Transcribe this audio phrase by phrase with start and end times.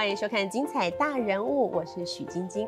[0.00, 2.66] 欢迎收看《精彩大人物》，我是许晶晶。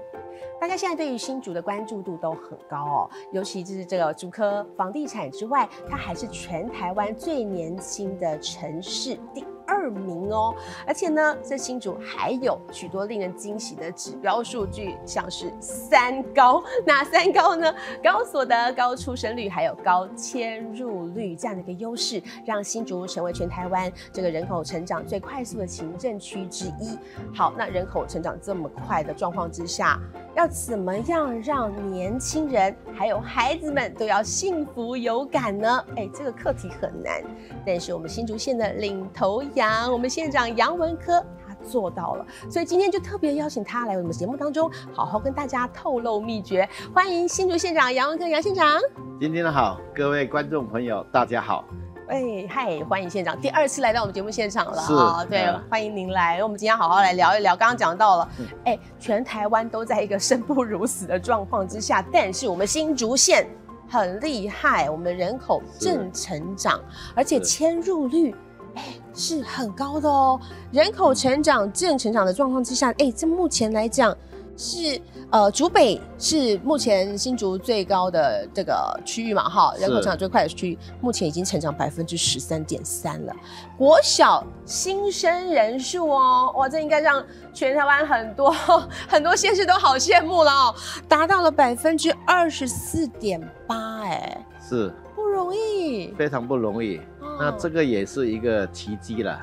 [0.60, 10.54] 大家现在对于新竹的关注度都很高哦，尤其就是这个竹科房地产之外，它还是全台湾最年轻的城市第二名哦。
[10.86, 17.74] 而且呢，这新竹还有许多令人惊喜的指标数据，像是三高，哪三高呢？
[18.02, 26.98] 高所得、高出生率，还有高迁入率这样的一个优势，让新竹成为全台湾这个人口成长最快速的行政区之一。
[27.34, 29.98] 好，那人口成长这么快的状况之下，
[30.34, 35.84] 要怎么样让年轻人还有孩子们都要幸福有感呢？
[35.97, 37.22] 哎，这个课题很难，
[37.66, 46.69] 但是我们新竹县的领头羊，我们县长杨文科他做到了，所以今天就特别邀请他来我们节目当中，好好跟大家透露秘诀。
[46.92, 48.80] 欢迎新竹县长杨文科杨县长。
[49.20, 51.64] 今天好，各位观众朋友，大家好。
[52.08, 55.24] 哎，嗨，欢迎县长第二次来到我们节目现场了是啊！
[55.24, 56.42] 对嗯，欢迎您来。
[56.42, 57.56] 我们今天好好来聊一聊。
[57.56, 58.28] 刚刚讲到了，
[58.64, 63.48] 哎，全台湾都在一个生不如死的状况之下，但是我们新竹县
[63.88, 66.80] 很厉害，我们的人口正成长，
[67.14, 68.34] 而且迁入率。
[68.75, 68.84] 哎，
[69.15, 70.41] 是很高的哦。
[70.70, 74.17] 人口成长正成长的状况之下，哎，这目前来讲
[74.56, 83.34] 是呃，竹北是目前新竹最高的这个区域嘛，哈，人口成长最快的区域，目前已经成长百分之十三点三了。
[83.78, 87.25] 国小新生人数哦，哇，这应该让
[87.55, 88.50] 全台湾很多
[89.09, 90.75] 很多县市都好羡慕了哦，
[91.09, 95.01] 达到了百分之二十四点八，哎，是不
[95.32, 96.12] 容易。
[96.12, 96.98] 非常不容易。
[97.20, 99.41] 哦那这个也是一个奇迹了。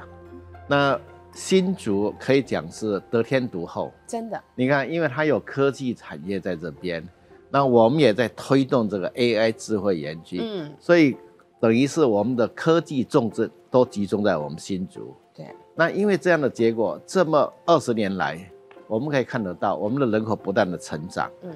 [0.67, 0.97] 那
[1.33, 3.91] 新竹可以讲是得天独厚。
[4.07, 7.03] 真的你看，因为它有科技产业在这边，
[7.49, 11.17] 那我们也在推动这个 AI 智慧园区，嗯，所以
[11.59, 15.13] 等于是我们的科技重镇都集中在我们新竹。
[15.35, 18.39] 对，那因为这样的结果，这么二十年来，
[18.87, 21.51] 我们可以看得到我们的人口不断的成长，嗯，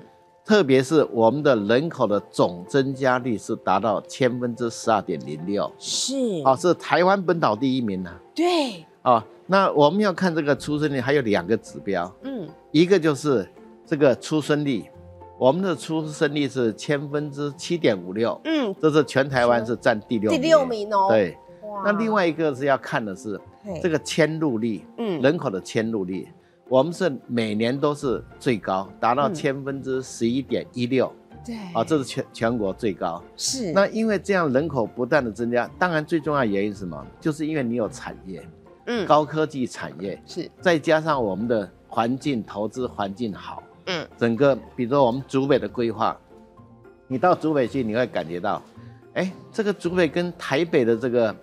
[0.45, 9.25] 特别是我们的人口的总增加率是达到千分之十二点零六，是，啊，是台湾本岛第一名呢、对，啊。
[9.45, 13.45] 那我们要看这个出生率，还有两个指标，嗯，一个就是
[13.85, 14.85] 这个出生率，
[15.37, 21.37] 我们的出生率是千分之七点五六，嗯，这是全台湾是占第六第六名哦，，对，
[21.83, 23.39] 那另外一个是要看的是
[23.81, 25.21] 这，个迁入率，嗯。
[25.21, 26.27] 人口的迁入率，
[26.73, 29.33] 我们是每年都是最高，达到嗯。
[29.35, 31.13] 千分之十一点一六
[31.45, 33.21] 对，啊，这是全全国最高。
[33.37, 37.05] 是，那因为这样人口不断的增加，当然最重要的原因是什么？
[37.21, 38.43] 就是因为你有产业，
[38.87, 46.17] 嗯，高科技产业，是，再加上我们的环境投资环境好，嗯，整个比如说我们竹北的规划，
[47.07, 48.59] 你到竹北去，你会感觉到，
[49.13, 51.35] 哎，这个竹北跟台北的这个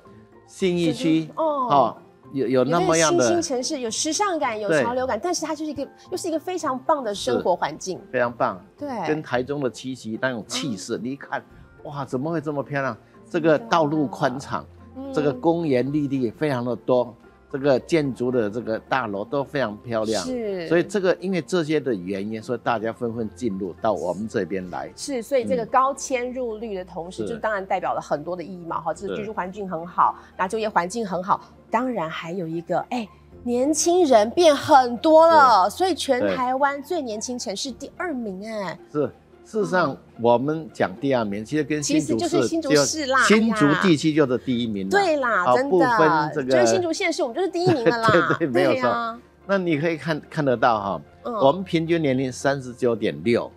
[0.48, 1.44] 信义区哦。
[1.44, 1.96] 哦，
[2.32, 11.00] 有有那么样的新兴城市，有时尚感，有潮流感，但是它就是一个又是一个非常棒的生活环境，非常棒，对，跟台中的七夕那种气势，嗯。
[11.02, 11.42] 你一看，
[11.84, 12.96] 哇，怎么会这么漂亮？
[13.28, 14.64] 这个道路宽敞，
[14.96, 15.12] 嗯。
[15.12, 17.14] 这个公园绿地非常的多，
[17.50, 20.24] 这个建筑的这个大楼都非常漂亮。
[20.24, 24.90] 是，所以这个因为这些的原因，所以大家纷纷进入到我们这边来。
[24.94, 25.68] 是，所以这个嗯。
[25.70, 31.40] 高迁入率的同时，是就当然代表了很多的意义嘛，哈，这居住环境很好，那就业环境很好，
[31.70, 33.08] 当然还有一个，哎，
[33.44, 39.06] 年轻人变很多了，所以全台湾最年轻城市第二名，哎，是，
[39.44, 44.90] 事实上我们讲第二名，其实跟新竹就是新竹市啦新竹地区就是第一名了。
[44.90, 48.08] 对啦，真的，分这个就是新竹县市，我们就是第一名了啦，
[48.38, 49.18] 对对没有错。
[49.46, 51.32] 那你可以看看得到哈，嗯。
[51.34, 53.50] 我们平均年龄三十九点六，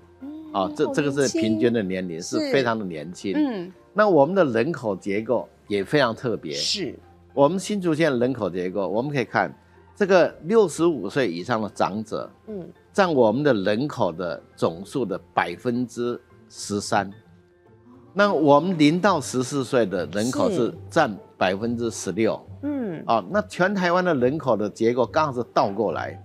[0.51, 2.51] 啊，这好这个是平均的年龄，是是。
[2.51, 3.33] 非常的年轻。
[3.35, 6.53] 嗯，那我们的人口结构也非常特别。
[6.53, 6.97] 是，
[7.33, 9.51] 我们新竹县人口结构，我们可以看
[9.95, 17.11] 这个六十五岁以上的长者，嗯，占我们的人口的总数的百分之十三。
[18.13, 23.25] 那我们零到十四岁的人口是是占百分之十六嗯，啊。
[23.31, 26.23] 那全台湾的人口的结构刚好是倒过来，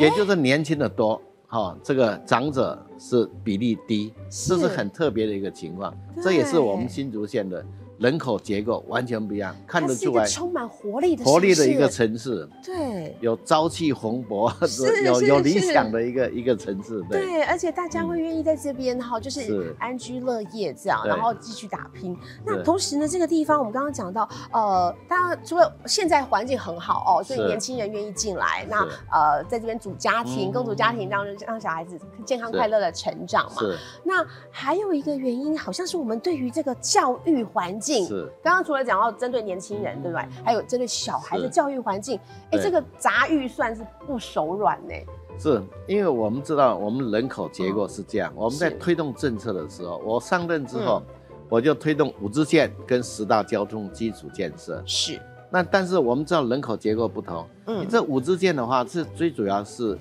[0.00, 5.92] 也就是年轻的多，哈、这个长者是比例低，这是很特别的一个情况。
[6.22, 7.66] 这也是我们新竹县的
[7.98, 13.16] 人口结构完全不一样，看得出来充满活力的活力的一个城城市，对。
[13.20, 17.02] 有朝气蓬勃， 是有有理想的一个一个城市。
[17.10, 19.46] 对，对，而且大家会愿意在这边哈，就是。
[19.46, 22.16] 是安居乐业这样，然后继续打拼。
[22.44, 28.80] 那同时呢，这个地方我们刚刚讲到，呃，大家除了现在环境很好哦，所以年轻人愿意进来，那
[29.12, 30.52] 呃，在这边组家庭、嗯。
[30.52, 33.60] 共组家庭，让让小孩子健康快乐的的成长嘛。
[33.60, 33.76] 是。
[34.04, 38.28] 那还有一个原因，好像是我们对于这个教育环境，是。
[38.42, 40.26] 刚刚除了讲到针对年轻人，对不对？
[40.44, 42.18] 还有针对小孩的教育环境，
[42.50, 42.62] 哎，对。
[42.62, 44.94] 这个砸预算是不手软呢。
[45.38, 51.14] 是，因为我们知道我们人口结构是这样，我们在推动政策的时候，我上任之后，嗯。
[51.48, 54.82] 我就推动五支线跟十大交通基础建设。
[54.84, 57.82] 是，那但是我们知道人口结构不同，嗯。
[57.82, 59.96] 你这五支线的话是最主要是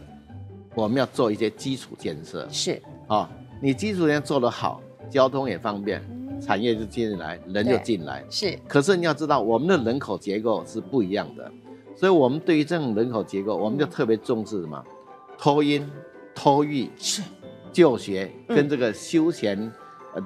[0.73, 2.47] 我们要做一些基础建设。
[2.49, 3.29] 是，啊、
[3.61, 8.23] 你基础建设做得好，交通也方便，嗯产业就进来，人就进来。
[8.29, 11.51] 是，可是你要知道，我们的人口结构是不一样的，
[11.95, 14.83] 所以我们对于这种人口结构，我们就特别重视什么？
[15.37, 15.89] 托婴、
[16.33, 17.21] 托育、是，
[17.71, 19.71] 就学嗯跟这个休闲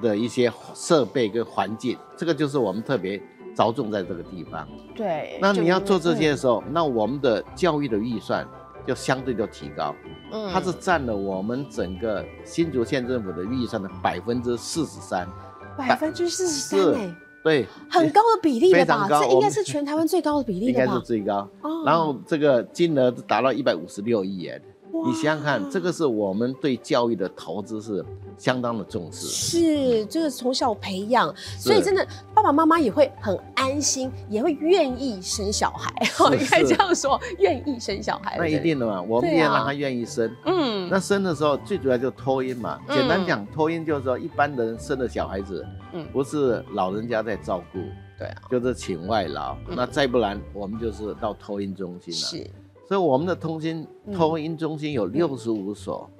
[0.00, 3.20] 的一些设备跟环境，这个就是我们特别
[3.56, 4.68] 着重在这个地方。
[4.94, 5.38] 对。
[5.40, 8.46] 那你要做这嗯些的时候，那我们的教育的预算
[8.86, 9.94] 就相对就提高，
[10.32, 15.28] 嗯它是占了我们整个新竹县政府的预算的百分之四十三。
[15.76, 19.08] 百分之四十三是哎，对，很高的比例了吧？
[19.08, 21.00] 这应该是全台湾最高的比例 应该是？
[21.00, 21.48] 最高。
[21.62, 28.04] 哦然后这个金额达到一百五十六亿元，哇你想想看，这个是我们对教育的投资是
[28.36, 29.26] 相当的重视。
[29.26, 35.90] 是就是从小培养，所以真的爸爸妈妈也会很安心，也会愿意生小孩。
[36.18, 38.36] 哦，应该是这样说，愿意生小孩。
[38.38, 40.30] 那一定的嘛，我们也让他愿意生。
[40.44, 47.78] 嗯，那生的时候最主要就是托婴嘛，嗯简单讲，托婴就是说一般人生的小孩子，嗯不是老人家在照顾，
[48.18, 49.54] 对啊，就是请外劳。
[49.68, 52.18] 嗯那再不然，我们就是到托婴中心了。
[52.18, 52.50] 是
[52.90, 54.12] 所以我们的通心嗯。
[54.12, 56.10] 托婴中心有六十五所，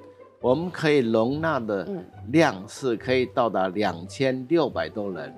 [0.40, 5.34] 我们可以容纳的嗯量是可以到达两千六百多人，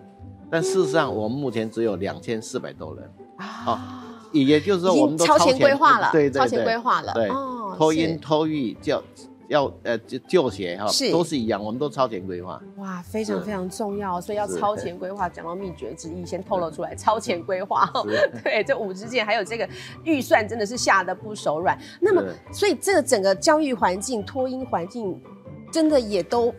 [0.51, 7.99] 但事实上我们目前只有两千四百多人，啊，也就是说我们都经超前规划了，对对超前规，划了，对哦，托是。
[7.99, 9.03] 婴托育教
[9.53, 12.61] 要呃就就学哈是都是一样，我们都超前规划。
[12.79, 15.29] 哇，非常非常重要，所以要超前规划。
[15.29, 17.87] 讲到秘诀之一，先透露出来，超前规划。
[18.09, 19.69] 是 对，这五支箭还有这个
[20.05, 21.79] 预算真的是下的不手软。
[22.01, 25.21] 那么，所以这个整个教育环境、托婴环境，
[25.71, 26.53] 真的也都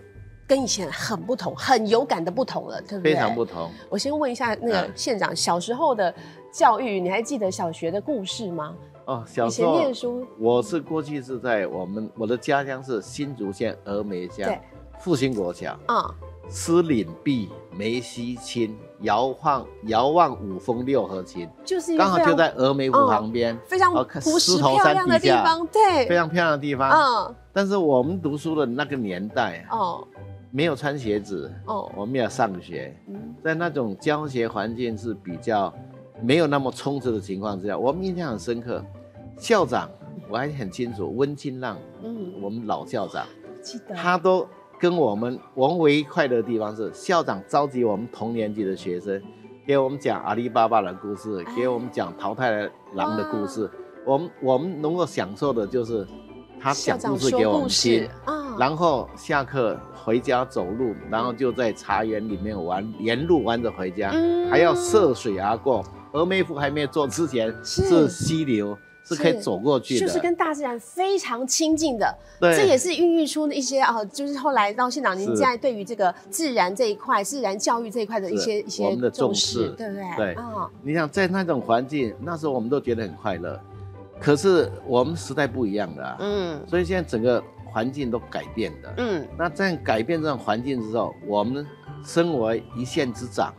[0.46, 3.14] 跟以前很不同，很有感的不同了，对不对？
[3.14, 3.72] 非常不同。
[3.90, 6.14] 我先问一下那个嗯县长，小时候的
[6.54, 8.76] 教育，你还记得小学的故事吗？
[9.06, 14.60] 哦，小以前时候念书，我是过去是在我们我的家乡是新竹县峨眉乡对。
[15.00, 15.78] 复兴国小。
[15.88, 16.14] 啊、
[16.48, 26.92] 诗岭壁，梅溪青，遥望遥望五峰六合琴，就是刚好就在峨眉湖嗯旁边，非常朴实狮头山漂亮的地方，对，非常漂亮的地方。
[26.92, 30.08] 嗯，但是我们读书的那个年代啊，哦。
[30.56, 35.74] 没有穿鞋子，哦，我们没有上学，嗯，在那种教学环境是比较
[36.22, 38.84] 没有那么充实的情况之下，我们印象很深刻。
[39.38, 39.90] 校长
[40.30, 43.26] 我还很清楚，温清浪，嗯，我们老校长，
[43.62, 44.48] 记得他都
[44.80, 49.22] 跟我们，我们唯一快乐的地方是校长召集我们同年级的学生，
[49.66, 53.70] 给我们讲阿里巴巴的故事，哎给我们讲淘汰狼的故事。
[54.06, 56.06] 我们我们能够享受的就是
[56.60, 58.08] 他讲故事给我们听
[58.60, 65.84] 然后下课回家走路，然后就在茶园里面玩，沿路玩着回家，嗯还要涉水而过。
[66.14, 67.84] 峨眉湖还没有做之前是。
[67.84, 69.16] 是溪流，是。
[69.16, 70.06] 可以走过去的。
[70.06, 72.56] 就是跟大自然非常亲近的，对。
[72.56, 80.04] 这也是孕育出一些啊，就是后来到现场您现在对于这个自然这一块、自然教育这一块的一些一些我们的重视，对不对？
[80.16, 80.34] 对。
[80.36, 83.60] 啊，你想在那种环境，那时候我们都觉得很快乐，
[84.20, 86.62] 可是我们时代不一样了啊，嗯。
[86.68, 88.94] 所以现在整个环境都改变的。
[88.98, 91.66] 嗯，那在改变这种环境之后，我们
[92.06, 93.54] 身为一县之长，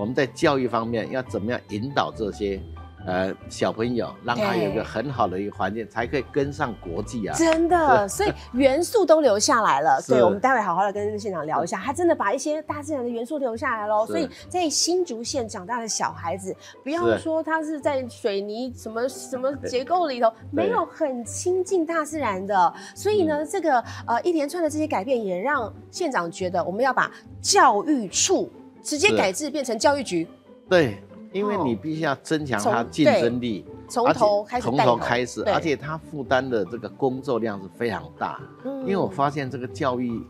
[0.00, 2.58] 我们在教育方面要怎么样引导这些
[3.06, 7.36] 呃小朋友，让他有一个很好的一个环境，才可以跟上国际啊。
[7.36, 10.00] 真的，所以元素都留下来了。
[10.00, 14.06] 是 对，我们待会好好的跟县长聊一下，他真的把一些大自然的元素留下来喽。
[14.06, 22.72] 所以在新竹县长大的小孩子，不要说他是在水泥什么什么结构里头，没有很亲近大自然的。
[22.94, 27.10] 所以嗯呢，这个呃一连串的这些改变，也让县长觉得我们要把
[27.42, 28.50] 教育处
[28.82, 30.26] 直接改制变成教育局，
[30.68, 30.98] 对，
[31.32, 31.62] 因为哦。
[31.64, 34.96] 你必须要增强它竞争力，从头开始从头头。
[34.96, 38.40] 开始，而且它负担的这个工作量是非常大。
[38.64, 38.80] 嗯。
[38.80, 40.20] 因为我发现这个教育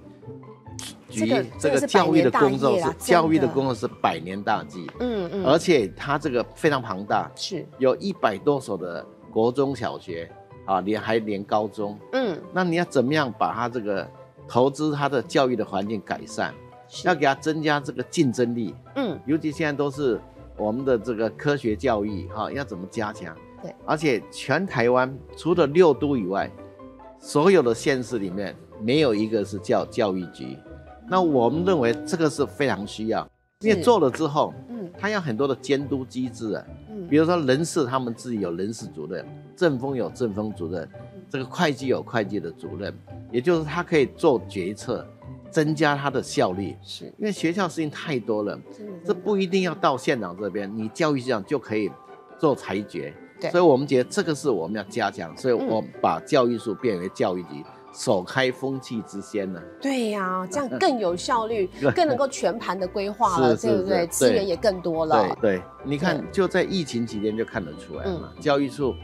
[1.09, 5.45] 局这个教育的工作是教育的工作是百年大计，嗯嗯。
[5.45, 7.67] 而且它这个非常庞大，是。
[7.79, 10.31] 有一百多所的国中小学
[10.65, 11.99] 啊，连还连高中。
[12.13, 12.39] 嗯。
[12.53, 14.09] 那你要怎么样把它这个
[14.49, 16.55] 投资它的教育的环境改善，是
[17.05, 19.19] 要给它增加这个竞争力，嗯。
[19.27, 20.21] 尤其现在都是
[20.57, 23.37] 我们的这个科学教育哈、要怎么加强？
[23.63, 26.51] 对，而且全台湾除了六都以外，
[27.19, 30.57] 所有的县市里面没有一个是叫教育局。
[31.09, 33.29] 那我们认为这个是非常需要，
[33.61, 34.91] 因为做了之后，嗯。
[34.99, 37.07] 他要很多的监督机制啊，嗯。
[37.09, 39.25] 比如说人事他们自己有人事主任，
[39.57, 40.89] 政风有政风主任，
[41.29, 42.95] 这个会计有会计的主任，
[43.31, 45.07] 也就是他可以做决策，
[45.51, 46.77] 增加它的效率。
[46.83, 48.59] 是因为学校事情太多了，
[49.05, 51.91] 这不一定要到县长这边，你教育局长就可以
[52.39, 53.13] 做裁决。
[53.41, 59.59] 对所以我们觉得这个是我们要加强，所以嗯我把教育处变为教育局，首开风气之先呢。
[59.81, 61.67] 对呀、 这样更有效率，
[61.97, 64.01] 更能够全盘的规划了，对不对？
[64.01, 65.57] 是资源也更多了对。
[65.57, 68.95] 对，你看就在疫情期间就看得出来嘛，嗯教育处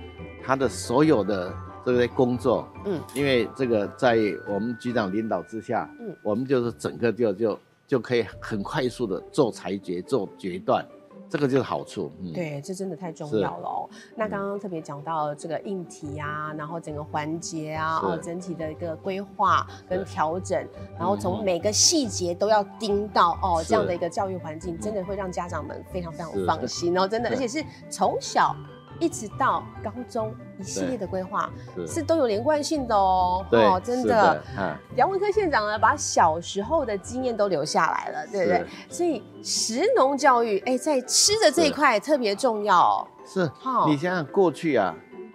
[0.45, 1.51] 它的所有的
[1.87, 6.15] 这个工作，嗯，因为这个在我们局长领导之下，嗯。
[6.23, 10.85] 我们就是整个就就就可以很快速的做裁决、做决断，
[11.31, 12.11] 这个就是好处。
[12.21, 13.89] 嗯，对，这真的太重要了哦。
[14.17, 20.67] 那刚刚特别讲到这个硬体啊，然后整个环节啊，哦，整体的一个规划跟调整，
[20.99, 28.57] 然后从嗯每个细节都要盯到哦，这样的一个教育环境，真的会让家长们非常非常放心哦，真的，而且是从小
[28.99, 34.43] 一直到高中一系列的规划是是都有连贯性的哦，对哦，真是的。
[34.57, 38.67] 啊，杨文科县长呢，把小时候的经验都留下来了，对不对？
[38.89, 43.07] 所以食农教育，哎，在吃的这一块特别重要哦。
[43.25, 44.95] 是好你想想过去啊，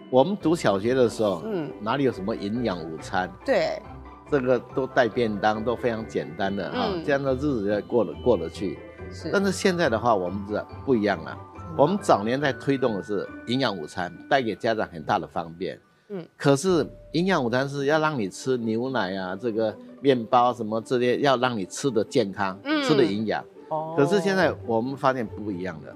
[0.09, 3.29] 我们读小学的时候，嗯，哪里有什么营养午餐？
[3.45, 3.81] 对，
[4.29, 8.79] 这个都带便当，都非常简单的哈、嗯这样的日子就过得过得去。
[9.11, 11.37] 是，但是现在的话，我们知道不一样了。
[11.77, 15.79] 我们早年在推动的是营养午餐，带给家长很大的方便。
[16.09, 22.83] 嗯，可是营养午餐是要让你吃牛奶啊，这个面包什么这些，要让你吃的健康，嗯。
[22.83, 23.43] 吃的营养。
[23.69, 23.95] 哦。
[23.97, 25.95] 可是现在我们发现不一样的，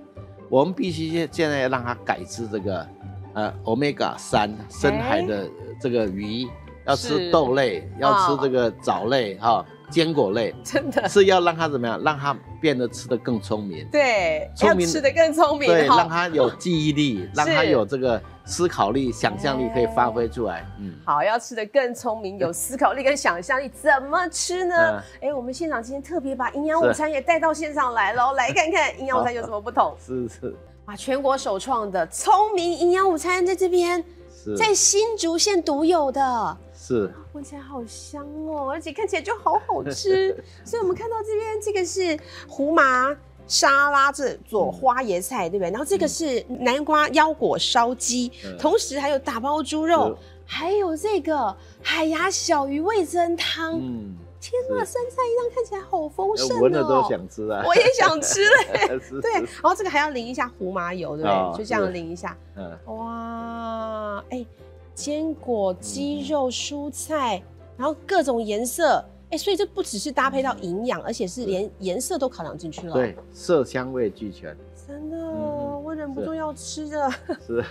[0.50, 2.88] 我们必须现现在要让他改吃这个，
[3.34, 5.48] 呃，omega 三深海的
[5.82, 6.48] 这个鱼，
[6.88, 11.08] 要吃豆类，要吃这个藻类哈、坚果类，真的。
[11.08, 13.88] 是要让它怎么样，让它变得吃得更聪明。
[13.92, 15.98] 对，聪明要吃的更聪明，对，哈。
[15.98, 20.66] 让它有记忆力， 让它有这个思考力、想象力可以发挥出来。
[20.80, 24.76] 嗯，好，要吃的更聪明，有思考力跟想象力，怎么吃呢？
[25.22, 25.30] 嗯？
[25.30, 29.96] 哎、我们现场今天特别把营养午餐也带到现场来了，来看看营养午餐有什么不同。
[30.06, 30.56] 是是。
[30.86, 34.04] 哇，全国首创的聪明营养午餐在这边，
[34.52, 40.36] 是在新竹县独有的，是，闻起来好香哦，而且看起来就好好吃。
[40.64, 43.16] 所以我们看到这边这个是胡麻。
[43.48, 45.70] 沙拉这做花椰菜，对不对？
[45.70, 53.80] 然后这个是南瓜腰果烧鸡，嗯同时还有打包猪肉是，还有这个海牙小鱼味增汤。
[53.80, 56.62] 嗯，天啊，三菜一汤看起来好丰盛哦！
[56.62, 57.64] 闻了都想吃啊。
[57.66, 59.00] 我也想吃嘞。
[59.02, 61.32] 是对，然后这个还要淋一下胡麻油，对不对？
[61.32, 62.38] 哦就这样淋一下。
[62.56, 64.46] 嗯，哇，哎，
[64.94, 67.42] 坚果、鸡肉、蔬菜，
[67.76, 74.56] 然后各种颜色，哎，所以这不只是搭配到营养，而且是连颜色都考量进去了。，对，色香味俱全，
[74.88, 77.12] 真的，嗯我忍不住要吃的。
[77.46, 77.64] 是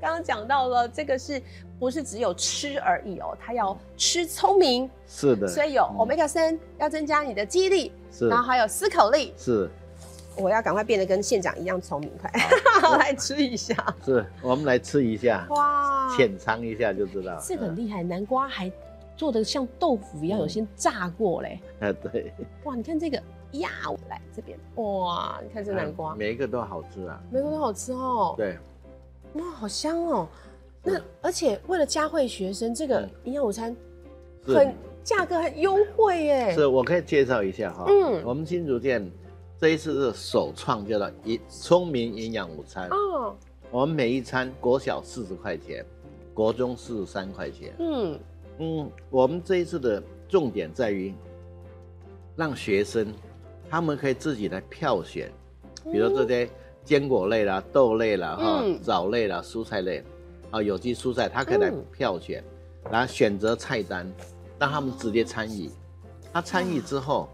[0.00, 1.40] 刚刚讲到了，这个是
[1.78, 3.36] 不是只有吃而已哦？
[3.40, 5.46] 它要吃聪明，是的。
[5.46, 9.34] 所以有嗯 omega 三要增加你的记忆力，是然后还有思考力。
[9.36, 9.68] 是
[10.36, 12.30] 我要赶快变得跟县长一样聪明，快
[12.80, 13.74] 好 来吃一下。
[14.04, 17.38] 是，我们来吃一下，哇，浅尝一下就知道。
[17.46, 18.70] 这个很厉害，南瓜还
[19.16, 21.60] 做的像豆腐一样，嗯有先炸过嘞。
[21.80, 22.32] 哎， 对，
[22.64, 27.20] 哇，你看这个呀，我来这边，哇，你看这南瓜，每一个都好吃啊。
[27.30, 28.56] 每个都好吃哦。，对，
[29.34, 30.28] 哇，好香哦。
[30.82, 33.76] 那而且为了佳慧学生，这个嗯营养午餐
[34.44, 36.54] 很价格很优惠耶。
[36.54, 37.84] 是，我可以介绍一下哈。
[37.88, 39.10] 嗯我们新竹店
[39.58, 42.88] 这一次是首创叫做一聪明营养午餐。
[42.88, 43.36] 哦，
[43.70, 45.84] 我们每一餐国小四十块钱，
[46.32, 47.74] 国中四十三块钱。
[47.78, 48.18] 嗯，
[48.58, 51.14] 嗯，我们这一次的重点在于
[52.36, 53.12] 让学生
[53.68, 55.30] 他们可以自己来票选，
[55.92, 56.50] 比如这些
[56.84, 60.02] 坚果类啦、豆类啦、哈、嗯藻类啦、蔬菜类，
[60.50, 61.84] 啊，有机蔬菜，他可以来嗯。
[61.92, 62.42] 票选，
[62.90, 64.10] 然后选择菜单，
[64.58, 65.70] 让他们直接参与。
[66.32, 67.28] 他参与之后，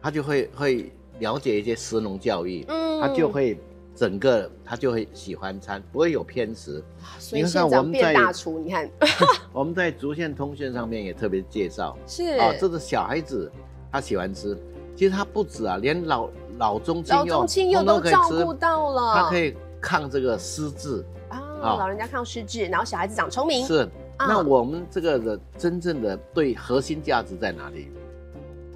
[0.00, 3.00] 他就会会了解一些食农教育，嗯。
[3.00, 3.58] 他就会
[3.94, 6.82] 整个他就会喜欢餐，不会有偏食。
[7.18, 8.90] 所以你看县长变我们在大厨，你看。
[9.52, 12.38] 我们在竹县通讯上面也特别介绍，是。
[12.38, 13.50] 啊，这是小孩子
[13.90, 14.56] 他喜欢吃，
[14.94, 23.88] 其实他不止啊，连老老中青老中青幼都照顾到了，他可以抗这个失智，啊，啊老人家抗失智，然后小孩子长聪明，是。
[24.18, 24.26] 啊。
[24.28, 27.90] 那我们这个的真正的对核心价值在哪里？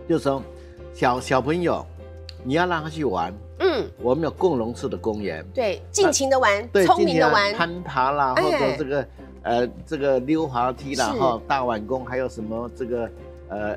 [0.08, 0.42] 就是说，
[0.94, 1.84] 小小朋友，
[2.42, 8.42] 你要让他去玩，嗯，我们有共融式的公园，对，尽情的玩，对，聪明的玩，攀爬啦，哎。
[8.42, 9.06] 或者这个
[9.42, 13.10] 呃这个溜滑梯啦，哈，大碗弓，还有什么这个
[13.50, 13.76] 呃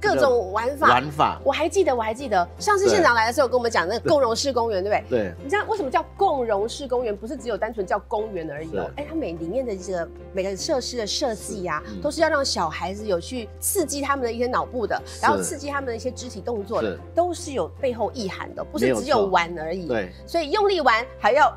[0.00, 0.88] 各种玩法。
[0.88, 1.40] 玩法。
[1.44, 5.18] 我还记得，我还记得上次县长来的时候跟我们讲那个共融式公园，对不对？
[5.24, 5.34] 对。
[5.42, 7.16] 你知道为什么叫共融式公园？
[7.16, 8.90] 不是只有单纯叫公园而已哦。
[8.96, 19.86] 哎，它每里面的这个每个设施的设计呀，都是要让小孩子有去刺激他们的一些脑部的，然后刺激他们的一些肢体动作的，都是有背后意涵的，不是只有玩而已。
[19.86, 20.12] 对。
[20.26, 21.52] 所以用力玩还要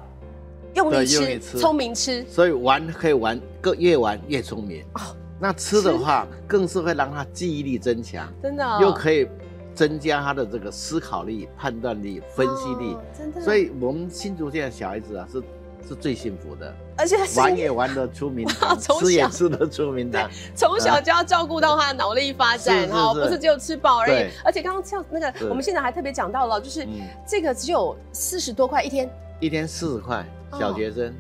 [0.75, 2.23] 用力吃，聪明吃。
[2.29, 4.83] 所以玩可以玩，更越玩越聪明。
[4.93, 5.01] 哦。
[5.39, 9.27] 那吃的话，更是会让他记忆力增强，真的，又可以
[9.75, 13.41] 增加他的这个思考力、判断力、分析力，真的。
[13.41, 15.43] 所以，我们新竹县的小孩子啊，是
[15.87, 20.29] 是最幸福的，而且玩也玩得出名堂， 吃也吃得出名堂。
[20.55, 24.27] 从小就要照顾到他的脑力发展哈，不是只有吃饱而已。
[24.43, 26.85] 而且刚刚像那个，我们现在还特别讲到了，就是
[27.27, 30.25] 这个只有四十多块一天，一天四十块，
[30.59, 31.13] 小学生、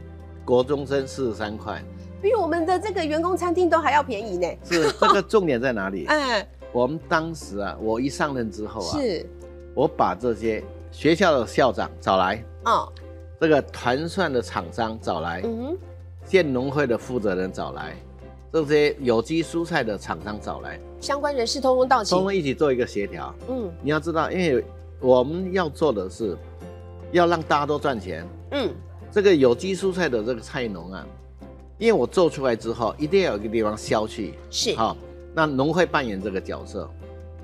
[0.43, 1.81] 国中生四十三块。
[2.21, 4.47] 比我们的这个员工餐厅都还要便宜呢。
[4.63, 6.05] 是这个重点在哪里？
[6.09, 9.25] 嗯，我们当时啊，我一上任之后啊，是，
[9.73, 12.91] 我把这些学校的校长找来，哦，
[13.39, 15.77] 这个团算的厂商找来，嗯，
[16.25, 17.95] 县农会的负责人找来，
[18.51, 23.33] 这些有机蔬菜的厂商找来，相关人士通通到齐，通通一起做一个协调。
[23.47, 24.63] 嗯，你要知道，因为
[24.99, 26.35] 我们要做的是
[27.11, 28.27] 要让大家都赚钱。
[28.51, 28.73] 嗯，
[29.11, 31.05] 这个有机蔬菜的这个菜农啊。
[31.77, 34.97] 因为我做出来之后，一定要有一个地方消去，是好。
[35.33, 36.89] 那农会扮演这个角色，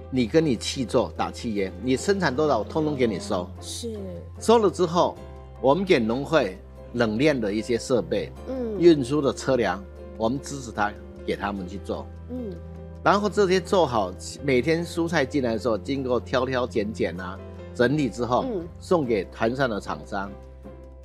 [0.10, 3.48] 你跟你气做打气烟，你生产多少，我通通给你收。
[3.62, 3.96] 是
[4.40, 5.16] 收了之后，
[5.62, 6.58] 我们给农会
[6.94, 9.84] 冷链的一些设备，嗯，运输的车辆，
[10.18, 10.92] 我们支持他，
[11.28, 12.56] 给他们去做，嗯。
[13.04, 17.38] 然后这些做好，每天蔬菜进来的时候，经过挑挑拣拣啊，
[17.76, 20.32] 整理之后，嗯，送给团上的厂商，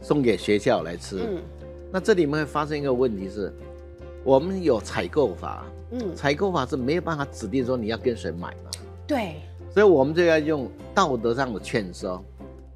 [0.00, 1.42] 送给学校来吃，嗯。
[1.90, 3.52] 那这里面会发生一个问题是，
[4.24, 8.70] 我们有采购法，嗯，采购法是没有办法指定说你要跟谁买嘛，
[9.06, 9.36] 对，
[9.70, 12.22] 所以我们就要用道德上的劝说，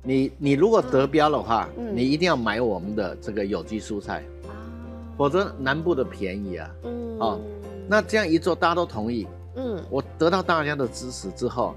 [0.02, 4.56] 你你如果得标的话，嗯，你一定要买我们的这个有机蔬菜，啊，
[5.18, 7.40] 否则南部的便宜啊，嗯，哦，
[7.88, 11.74] 那这样一做大家都同意，嗯，我得到大家的支持之后。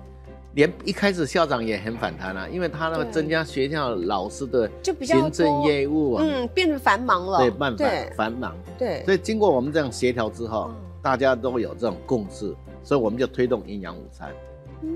[0.56, 4.70] 连一开始校长也很反弹啊，因为他那个增加学校老师的
[5.02, 14.32] 行政业务啊，嗯，变得繁忙了，对，办法繁忙，对，所以经过我们这样协调之后，大家都有这种共识，所以我们就推动营养午餐。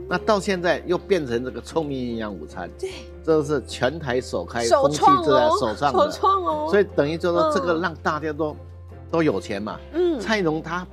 [0.07, 2.91] 那到现在又变成这个聪明营养午餐，对，
[3.21, 8.55] 这是全台首开，首创首创哦，所以等于就说这个让大家都
[9.11, 10.87] 都有钱嘛，嗯，蔡农他。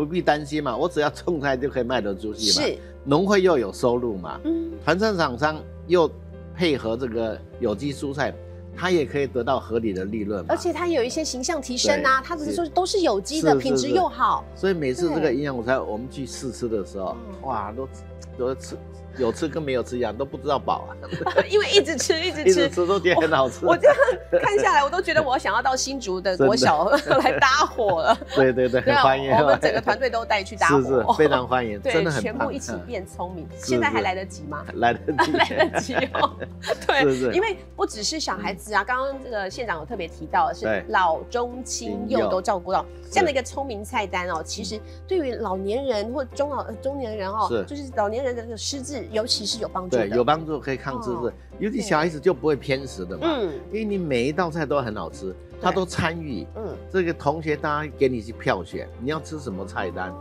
[0.00, 2.66] 不必担心嘛，我只要种菜就可以卖得出去嘛。
[2.66, 4.40] 是，农会又有收入嘛。
[4.44, 6.10] 嗯，团餐厂商又
[6.56, 8.34] 配合这个有机蔬菜，
[8.74, 10.42] 它也可以得到合理的利润。
[10.48, 14.42] 而且它有一些形象提升啊，它只是说都是有机的，品质又好。
[14.56, 17.86] 所以每次这个营养午餐我们去试吃的时候，哇，都
[18.38, 18.78] 都吃。
[19.20, 20.96] 有吃跟没有吃一样，都不知道饱啊，
[21.48, 23.64] 因为一直吃一直吃，一直吃都觉得很好吃。
[23.66, 23.96] 我这样
[24.42, 26.88] 看下来，我都觉得我想要到新竹的国小
[27.22, 28.18] 来搭伙了。
[28.34, 33.46] 对对对，欢迎我们整个团队都带去搭伙，是是，非常欢迎，真的很全部一起变聪明。
[33.58, 34.64] 现在还来得及吗？
[34.74, 36.36] 来得及，来得及哦。
[36.86, 44.42] 对，因为不只是小孩子啊，刚刚这个县长有特别提到，是老中青幼都照顾到这样的一个聪明菜单哦。
[44.42, 49.06] 其实对于老年人或中老中年人哦，就是老年人的这个失智。
[49.10, 60.14] 尤其是有帮助，对，有帮助可以抗自制，尤其小孩子就不会偏食的嘛，嗯，因为你每一道菜都很好吃，他都参与，嗯，这个同学大家给你去票选，你要吃什么菜单，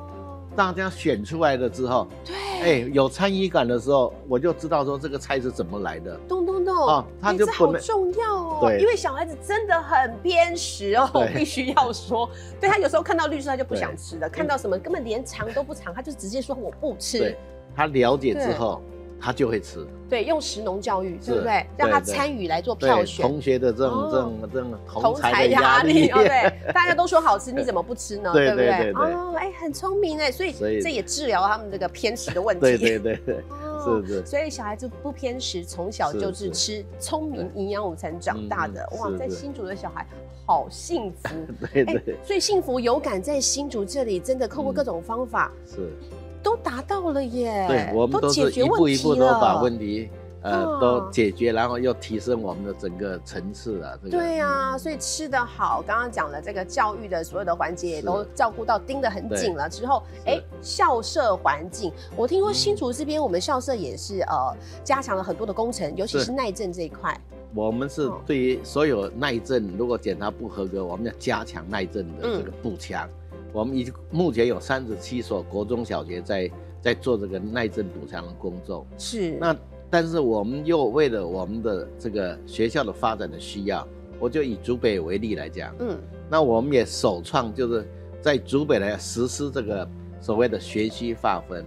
[0.55, 17.37] 大家选出来了之后，对，哎，有参与感的时候，我就知道说这个菜是怎么来的，咚咚咚，哦，他就好重要哦，对，因为小孩子真的很偏食哦，必须要说，对他有时候看到绿色他就不想吃了，看到什么根本连尝都不尝，他就直接说我不吃。
[17.75, 18.81] 他了解之后，
[19.19, 19.85] 他就会吃。
[20.09, 21.63] 对，用食农教育，对不对？
[21.77, 23.23] 让他参与来做票选。
[23.23, 28.31] 同学的这种、这种、这种同才压力，对，大家都说好吃，你怎么不吃呢？
[28.33, 28.91] 对不对？
[28.93, 30.51] 哦，哎，很聪明哎，所以
[30.81, 32.61] 这也治疗他们这个偏食的问题。
[32.61, 33.35] 对对对对，
[33.85, 34.25] 是是。
[34.25, 38.83] 所以小孩子不偏食，从小就是吃聪明营养午餐长大的。
[38.99, 40.03] 哇，在新竹的小孩
[40.43, 41.29] 好幸福。
[41.71, 42.17] 对对。
[42.23, 45.93] 所以幸福有感在新竹这里，真的透过各种方法是。
[46.41, 47.65] 都达到了耶！
[47.67, 50.09] 对，我们都是一步一步都把问题，
[50.41, 53.97] 呃，都解决，然后又提升我们的整个层次啊。
[54.09, 59.67] 对啊，所以吃得好，刚刚讲了这个教育的所有的环节也都照顾到盯得很紧了。
[59.69, 67.19] 之后，哎，校舍环境，我听说新竹这边我们校舍也是呃加强了很多的工程，尤其是耐震这一块。
[67.55, 73.09] 我们是对于所有耐震，如果检查不合格，我们要加强耐震的这个补强。
[73.51, 78.85] 我们已目前有三十七所国中小学在在做这个耐震补偿的工作。
[78.97, 79.55] 是，那
[79.89, 83.87] 但是我们又为了我们的这个学校的发展的需要，
[84.19, 85.97] 我就以竹北为例来讲，嗯，
[86.29, 87.87] 那我们也首创就是
[88.21, 89.87] 在竹北来实施这个
[90.21, 91.65] 所谓的学区划分，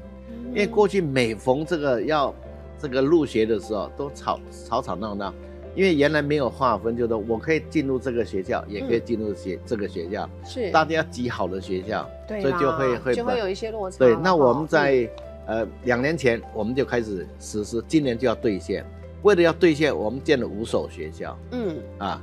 [0.50, 2.32] 因为过去每逢这个要
[2.78, 5.34] 这个入学的时候都吵吵吵闹闹。
[5.74, 13.96] 因为原来没有划分，就是我可以进入这个学校，也可以进入学这个学校，是大家挤好的学校，对，所以就会会就会有一些落差。
[13.98, 15.08] 对，那我们在
[15.46, 18.84] 呃两年前我们就开始实施，今年就要兑现。
[19.22, 21.38] 为了要兑现，我们建了五所学校。
[21.52, 22.22] 嗯啊，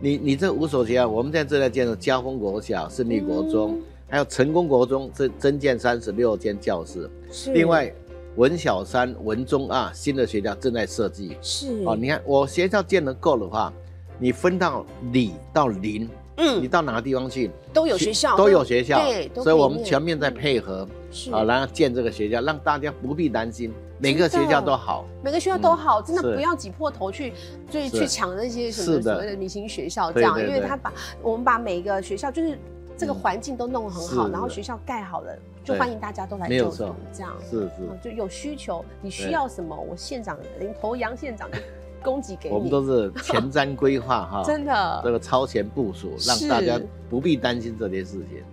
[0.00, 3.78] 你你这五所学校，我们现在正在建了嘉丰国小、胜利国中，
[4.08, 7.10] 还有成功国中，增增建三十六间教室。
[7.30, 7.92] 是，另外。
[8.36, 11.36] 文小三、文中二新的学校正在设计。
[11.40, 11.82] 是。
[11.84, 13.72] 哦，你看我学校建得够的话，
[14.18, 17.50] 你分到里到邻，嗯，你到哪个地方去？
[17.72, 27.32] 都有学校，都有学校，对，所以我们全面在配合，是啊，然后建这个学校，让大家不必担心，每个学校都好，每个学校都好，真的不要挤破头去，
[27.70, 27.88] 就是。
[27.88, 32.58] 去抢那些什么所谓的明星学校这样，因为他把我们把每个学校就是
[32.96, 35.36] 这个环境都弄得很好，然后学校盖好了。
[35.64, 37.34] 就欢迎大家都来就读，这样。
[37.50, 41.58] 是是，就有需求，你需要什么，我县长领头羊县长就
[42.04, 42.54] 供给给你。
[42.54, 45.00] 我们都是前瞻规划哈， 真的。
[45.02, 46.80] 这个超前部署，让大家
[47.10, 48.44] 不必担心这件事情。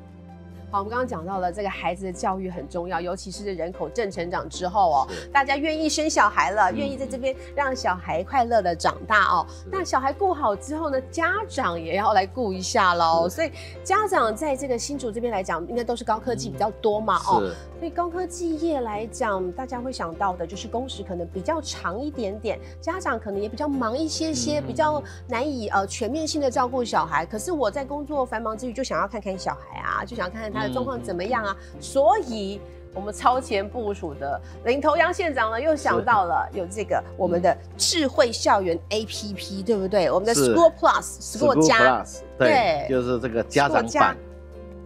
[0.74, 9.46] 好，我们刚刚讲到了这个孩子的教育很重要，尤其是人口正成长之后哦，大家愿意生小孩了，愿意在这边让小孩快乐的长大哦。
[9.72, 13.30] 那小孩顾好之后呢，家长也要来顾一下喽。
[13.30, 13.52] 所以
[13.84, 17.54] 家长在这个新竹这边来讲，应该都是高科技比较多嘛哦。
[17.78, 27.24] 所以高科技业来讲，大家会想到的就是工时可能比较长一点点，家长可能也比较忙一些些，比较难以呃全面性的照顾小孩。
[27.28, 30.63] 可是我在工作繁忙之余，就想要看看小孩啊，就想看看他。
[30.70, 31.56] 状况怎么样啊？
[31.80, 32.62] 所以，
[32.94, 40.12] 我们超前部署的领头羊县长呢，又想到了有这个我们的智慧校园 APP，对不对？
[40.12, 42.06] 我们的 School Plus，School 加，
[42.38, 44.16] 对，就是这个家长版。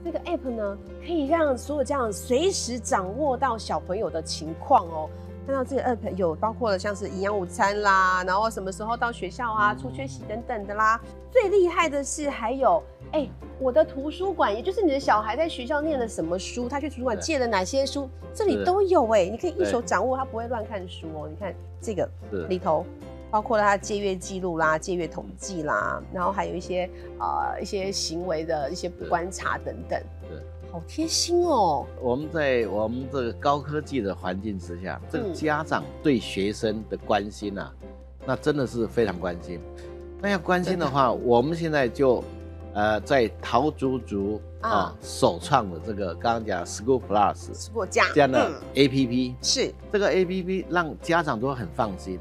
[0.05, 5.09] 这个 App 呢，可以让所有家长随时掌握到小朋友的情况哦。
[5.45, 10.99] 看到这个 app 有包括了像是营养午餐啦，然后什么时候到学校啊，出缺席等等的啦。
[11.31, 13.27] 最厉害的是还有，哎，
[13.59, 21.27] 我的图书馆，也就是你的小孩在学校念了什么书，他去图书馆借了哪些书，这里都有哎，你可以一手掌握，他不会乱看书哦。
[21.29, 22.09] 你看这个
[22.49, 22.85] 里头，
[23.31, 26.89] 包括了他借阅记录啦、借阅统计啦，然后还有一些
[27.19, 30.01] 呃一些行为的一些观察等等。
[30.29, 30.37] 对
[30.69, 31.85] 好贴心哦！
[32.01, 37.73] 我们在我们这个高科技的环境之下，这个家长对学生的关心啊，
[38.25, 39.61] 那真的是非常关心。
[40.21, 42.21] 那要关心的话，我们现在就
[42.77, 47.49] 呃在陶竹竹啊首创的这个刚刚讲 School Plus
[48.13, 49.73] 这样的 APP，是。
[49.91, 52.19] 这个 APP 让家长都很放心。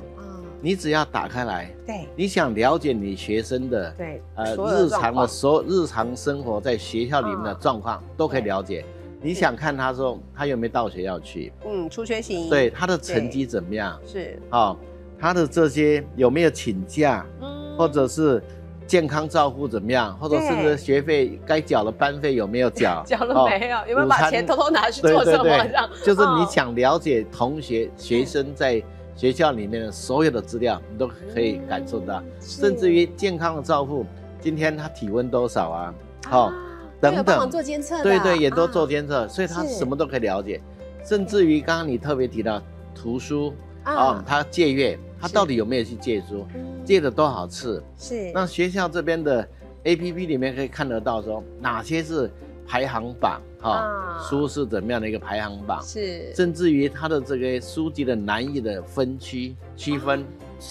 [0.62, 8.83] 你只要打开来，对，你想了解你学生的，对，呃，日常的所日常生活在学校里面的状况都可以了解。
[9.21, 14.01] 你想看他说他有没有到学校去，嗯，出学习，对，他的成绩怎么样？
[14.07, 14.75] 是，哦，
[15.21, 18.42] 他的这些有没有请假，嗯，或者是
[18.87, 23.03] 健康照护怎么样，或者甚至学费该缴的班费有没有缴？
[23.07, 23.79] 缴了没有？
[23.88, 25.44] 有没有把钱偷偷拿去做什么？
[25.44, 28.83] 这样，就是你想了解同学学生在。
[29.18, 34.05] 学校里面的所有的资料，你都可以感受到，甚至于健康的照护，
[34.42, 35.94] 今天他体温多少啊？
[36.27, 36.53] 好，
[37.01, 40.61] 等等，做监测，对对，也都做监测，所以他什么都可以了解。
[41.03, 42.61] 甚至于刚刚你特别提到
[42.94, 43.55] 图书
[43.94, 46.46] 啊，他借阅，他到底有没有去借书？
[46.85, 47.83] 借了多少次？
[47.99, 48.33] 是。
[48.33, 49.49] 那学校这边的
[49.85, 52.31] A P P 里面可以看得到，说哪些是。
[52.68, 55.81] 排行榜哈，书是怎么样的一个排行榜？
[55.85, 60.27] 是，甚至于他的这个书籍的难易的分区区分，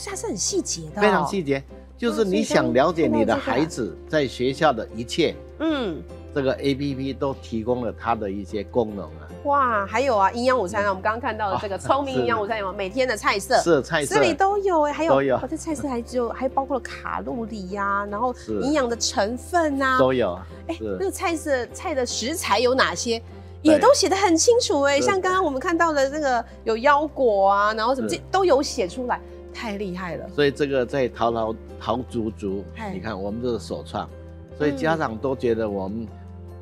[0.06, 1.64] 它是很细节的，非常细节。
[1.98, 6.04] 就是你想了解你的孩子在学校的一切，嗯，
[6.36, 9.24] 这个 A P P 都提供了它的一些功能啊。
[9.46, 13.58] 哇，还有啊，营养午餐啊，我们刚刚看到的这个聪明营养午餐有每天的菜色。
[13.62, 19.98] 是菜色，这里都有哎，还有都有，这菜色还只有还包括了卡路里呀，然后营养的成分啊。
[19.98, 20.38] 都有。
[20.68, 23.22] 哎，那个菜色菜的食材有哪些，
[23.62, 29.22] 也都写的很清楚哎，像刚刚我们看到的那个有腰果啊，然后什么这都有写出来，
[29.54, 30.28] 太厉害了。
[30.36, 34.10] 所以这个在淘淘淘足足，你看我们这是首创，
[34.58, 36.06] 所以家长都觉得我们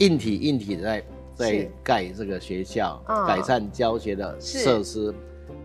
[0.05, 1.03] 硬体硬体在。
[1.35, 5.11] 在盖这个学校，改善教学的设施，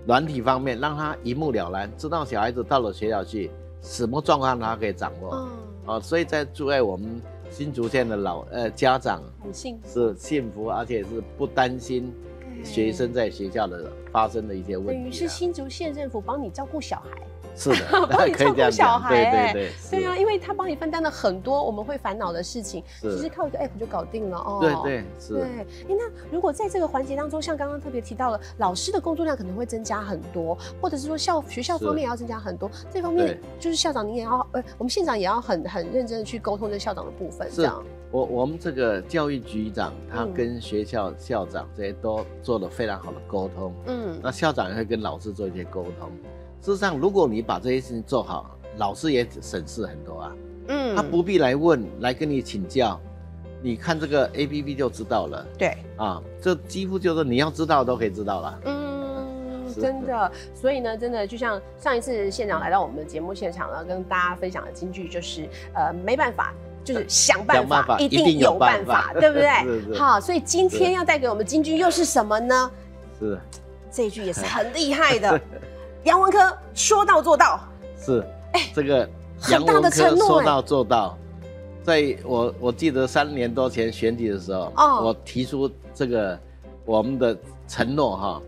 [0.06, 3.50] 软体方面让他一目了然，知道小孩子到了学校去
[3.82, 5.46] 什么状况他可以掌握。
[5.84, 7.20] 啊，所以在住在我们
[7.50, 12.14] 新竹县的老呃家长很幸福，是幸福，而且是不担心
[12.64, 15.02] 学生在学校的发生的一些问题、啊。
[15.02, 17.10] 等于是新竹县政府帮你照顾小孩。
[17.58, 24.58] 是的， 帮你照顾小孩、欸，对对对，对啊，因为他帮你分担了很多我们会烦恼的事情，其实靠一个 app 就搞定了哦。
[24.60, 25.34] 对对是。
[25.34, 37.82] 对，哎，那如果在这个环节当中，像刚刚特别提到了，老师的工作量可能会增加很多，或者是说校学校方面也要增加很多，这方面就是校长您也要，呃，我们县长也要很很认真的去沟通这校长的部分，这样。
[38.10, 46.10] 我我们这个教育局长他跟学校校长这些都做了非常好的沟通，嗯，那校长也会跟老师做一些沟通。
[46.60, 50.32] 事实上，如果你把这些事情做好，老师也省事很多啊。
[50.68, 53.00] 嗯，他不必来问，来跟你请教，
[53.62, 55.46] 你看这个 A P P 就知道了。
[55.56, 58.60] 对，啊，这几乎就是你要知道都可以知道了。
[58.66, 60.30] 嗯，真的。
[60.54, 66.52] 所以呢，真的就像上一次县长来到我们的节目现场呢，跟大家分享的金句就是，呃，没办法，
[66.84, 69.48] 就是想办法，一定有办法，对不对？
[69.96, 72.70] 好，所以今天要带给我们金句又是什么呢？
[73.18, 73.38] 是，
[73.90, 75.40] 这一句也是很厉害的。
[76.08, 76.38] 杨文科
[76.72, 77.60] 说到做到，
[78.00, 79.06] 是，哎，这个
[79.50, 81.14] 杨文科说到做到，
[81.82, 86.38] 在我我记得三年多前选举的时候，哦，我提出这个
[86.86, 87.36] 我们的
[87.68, 88.42] 承诺哈，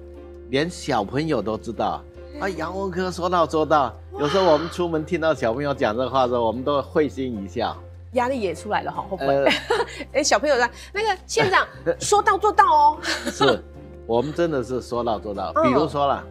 [0.48, 2.02] 连小朋友都知道，
[2.40, 7.76] 啊，杨文科说到做到，有时候我们出门听到小朋友讲这话的时候，我们都会心一笑，
[8.12, 9.44] 压力也出来了哈，会不会？
[10.18, 11.68] 哎，小朋友在那个县长
[12.00, 13.62] 说到做到哦，是
[14.06, 16.24] 我们真的是说到做到，比如说了。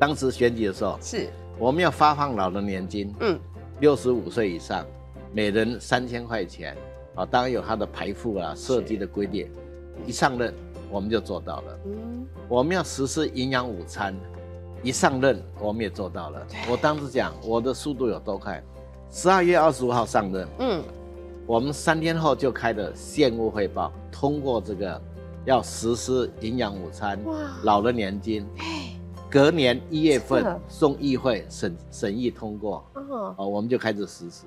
[0.00, 1.28] 当时选举的时候，是。
[1.58, 3.38] 我们要发放老人年金，嗯，
[3.80, 4.86] 六十五岁以上，
[5.30, 6.74] 每人三千块钱，
[7.14, 9.50] 啊，当然有它的排付啊，设计的规定，
[10.06, 10.54] 一上任
[10.90, 14.16] 我们就做到了，嗯，我们要实施营养午餐，
[14.82, 16.46] 一上任我们也做到了。
[16.70, 18.62] 我当时讲我的速度有多快，
[19.10, 20.82] 十二月二十五号上任，嗯，
[21.46, 24.98] 我们三天后就开的县务汇报，通过这个
[25.44, 27.34] 要实施营养午餐，哇，
[27.64, 28.46] 老人年金。
[29.30, 32.84] 隔年一月份送议会审审议通过，
[33.36, 34.44] 哦，我们就开始实施，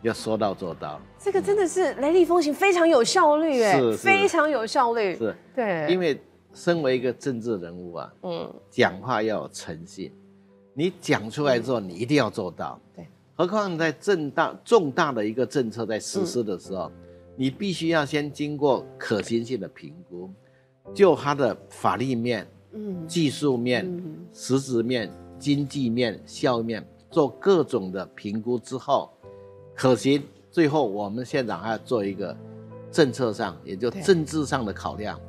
[0.00, 0.98] 要说到做到。
[1.18, 5.14] 这个真的是雷厉风行，非常有效率，哎，非常有效率。
[5.16, 6.18] 是，对，因为
[6.54, 10.10] 身为一个政治人物啊，嗯，讲话要有诚信，
[10.72, 12.80] 你讲出来之后，你一定要做到。
[12.94, 16.90] 对，何况在重大重大的一个政策在实施的时候，
[17.36, 20.30] 你必须要先经过可行性的评估，
[20.94, 22.48] 就它的法律面。
[23.06, 29.10] 技术面、实质面、经济面、效益面，做各种的评估之后，
[29.74, 30.22] 可行。
[30.50, 32.34] 最后，我们县长还要做一个
[32.90, 35.20] 政策上，也就政治上的考量。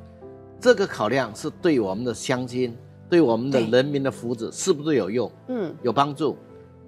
[0.58, 2.74] 这个考量是对我们的乡亲、
[3.10, 5.30] 对我们的人民的福祉是不是有用？
[5.48, 6.36] 嗯，有帮助。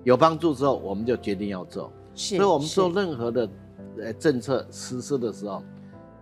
[0.05, 1.93] 有帮助之后，我们就决定要做。
[2.15, 3.49] 是，所以我们做任何的
[3.99, 5.63] 呃政策实施的时候。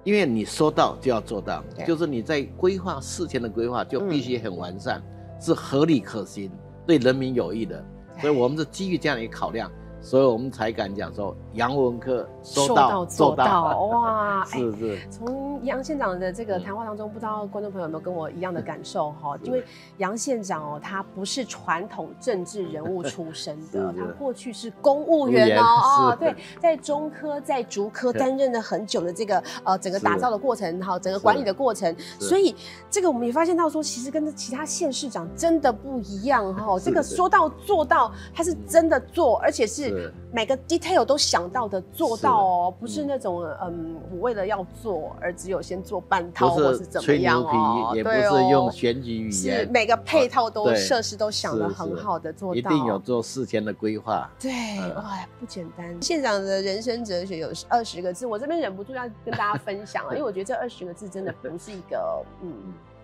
[0.08, 5.02] 因为你说到就要做到，就是你在规划事前的规划就必须很完善，
[5.38, 6.50] 是合理可行，
[6.86, 7.84] 对人民有益的，
[8.18, 9.70] 所以我们是基于这样一个考量。
[10.00, 14.44] 所以我们才敢讲说杨文科说到做到哇！
[14.46, 14.98] 是是。
[15.10, 19.36] 从杨县长的这个谈话当中，不知道观众朋友有没有跟我一样的感受哈？
[19.42, 19.62] 因为
[19.98, 32.54] 杨县长哦，他不是传统政治人物出身的， 他过去是公务员哦哦，对，在中科在竹科担任了很久的这个呃整个打造的过程哈，整个管理的过程，所以
[32.88, 36.78] 这个我们也发现到说，其实跟其他县市长真的不一样哈。
[36.78, 39.87] 这个说到做到，他是真的做，而且是。
[40.32, 54.30] 每个 detail 都想到的做到哦，不是那种嗯，我为了要做而只有先做半套或是怎么样哦，也不是用选举语言，是每个配套都设施都想的很好的做到，一定有做事前的规划。
[54.38, 54.50] 对，
[54.94, 56.02] 哇，不简单。
[56.02, 62.52] 县长的人生哲学有二十个字，我这边忍不住要跟大家分享了， 因为我觉得这二十个字真的不是一个嗯，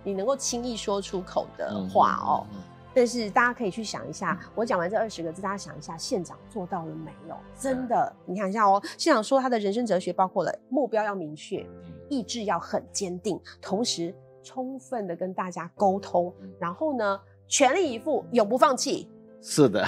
[0.03, 2.47] 你能够轻易说出口的话哦。
[2.95, 7.37] 但是大家可以去想一下，我讲完这二十个字，大家想一下，县长做到了没有？
[7.59, 11.67] 真的，你看一下哦，县长说他的人生哲学包括了目标要明确，
[12.09, 19.11] 意志要很坚定，同时充分的跟大家沟通，然后呢，全力以赴，永不放弃。
[19.43, 19.87] 是的。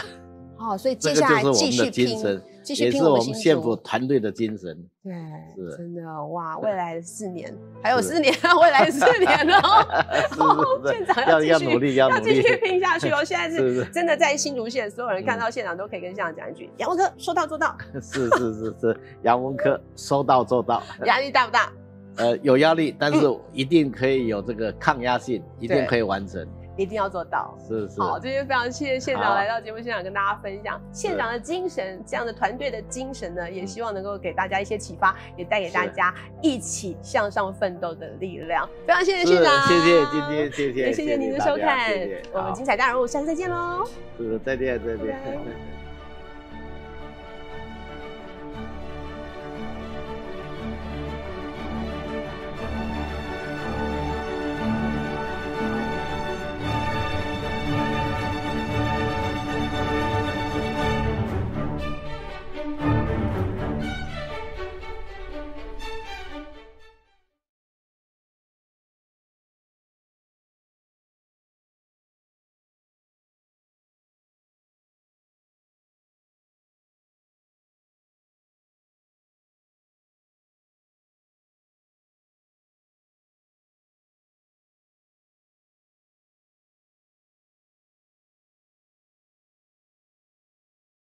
[0.58, 2.18] 好，所以接下来继续拼。
[2.74, 5.14] 也是我们县府团队的精神，对，
[5.54, 6.58] 是真的哇！
[6.58, 13.24] 未来四年还有四年，未来四年哦，县长要要努力，要继续拼下去哦！
[13.24, 17.76] 现在 是真的在新竹县，所有人看到县长都可以跟县长讲一句：杨文科说到做到。
[18.00, 20.82] 是是是是，杨文科说到做到。
[21.06, 21.72] 压力大不大？
[22.16, 23.18] 呃，有压力，但是
[23.52, 26.46] 一定可以有这个抗压性，一定可以完成。
[26.76, 27.56] 一定要做到。
[27.66, 28.00] 是是。
[28.00, 38.68] 好，今天非常谢谢县长来到节目现场跟大家分享县长的精神，这样的团队的精神呢，也希望能够给大家一些启发，也带给大家一起向上奋斗的力量。
[38.86, 41.90] 非常谢谢县长，谢谢今天谢谢，也谢谢您的收看，
[42.32, 43.84] 我们精彩大人物，下次再见喽。
[44.18, 45.75] 是，再见再见。